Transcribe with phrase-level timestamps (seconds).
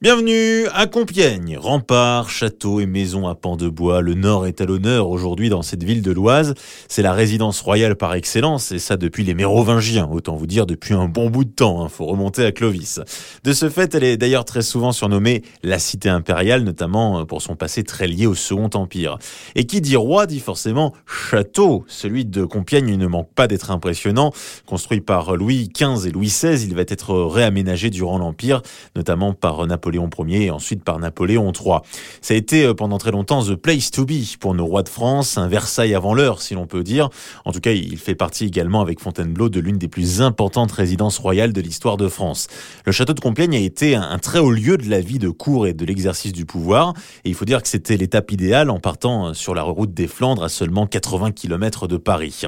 [0.00, 1.58] Bienvenue à Compiègne.
[1.58, 4.00] Remparts, châteaux et maisons à pans de bois.
[4.00, 6.54] Le Nord est à l'honneur aujourd'hui dans cette ville de l'Oise.
[6.86, 10.08] C'est la résidence royale par excellence et ça depuis les Mérovingiens.
[10.08, 11.82] Autant vous dire depuis un bon bout de temps.
[11.82, 11.88] Hein.
[11.88, 13.00] Faut remonter à Clovis.
[13.42, 17.56] De ce fait, elle est d'ailleurs très souvent surnommée la cité impériale, notamment pour son
[17.56, 19.18] passé très lié au Second Empire.
[19.56, 21.84] Et qui dit roi dit forcément château.
[21.88, 24.32] Celui de Compiègne ne manque pas d'être impressionnant.
[24.64, 28.62] Construit par Louis XV et Louis XVI, il va être réaménagé durant l'Empire,
[28.94, 31.78] notamment par Napoléon Napoléon Ier et ensuite par Napoléon III.
[32.20, 34.88] Ça a été euh, pendant très longtemps the place to be pour nos rois de
[34.88, 37.08] France, un Versailles avant l'heure si l'on peut dire.
[37.44, 41.18] En tout cas, il fait partie également avec Fontainebleau de l'une des plus importantes résidences
[41.18, 42.48] royales de l'histoire de France.
[42.84, 45.66] Le château de Compiègne a été un très haut lieu de la vie de cour
[45.66, 49.28] et de l'exercice du pouvoir et il faut dire que c'était l'étape idéale en partant
[49.28, 52.42] euh, sur la route des Flandres à seulement 80 km de Paris.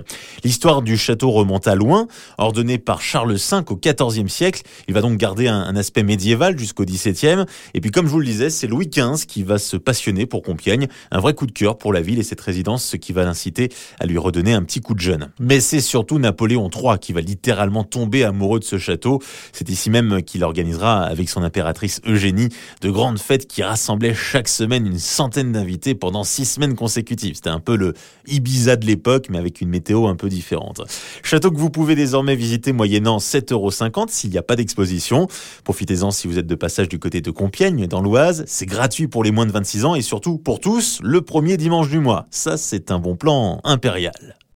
[0.45, 2.07] L'histoire du château remonte à loin,
[2.39, 4.63] ordonné par Charles V au XIVe siècle.
[4.89, 7.30] Il va donc garder un, aspect médiéval jusqu'au XVIIe
[7.75, 10.43] et puis comme je vous le disais, c'est Louis XV qui va se passionner pour
[10.43, 10.89] Compiègne.
[11.11, 13.69] Un vrai coup de cœur pour la ville et cette résidence, ce qui va l'inciter
[13.99, 15.31] à lui redonner un petit coup de jeune.
[15.39, 19.21] Mais c'est surtout Napoléon III qui va littéralement tomber amoureux de ce château.
[19.53, 22.49] C'est ici même qu'il organisera avec son impératrice Eugénie
[22.81, 27.37] de grandes fêtes qui rassemblaient chaque semaine une centaine d'invités pendant six semaines consécutives.
[27.37, 27.95] C'était un peu le
[28.27, 30.83] Ibiza de l'époque, mais avec une météo un peu différente.
[31.23, 33.71] Château que vous pouvez désormais visiter moyennant 7,50 euros
[34.09, 35.27] s'il n'y a pas d'exposition.
[35.65, 38.45] Profitez-en si vous êtes de passage du côté de Compiègne, dans l'Oise.
[38.47, 41.89] C'est gratuit pour les moins de 26 ans et surtout pour tous, le premier dimanche
[41.89, 42.27] du mois.
[42.31, 44.40] Ça, c'est un bon plan impérial.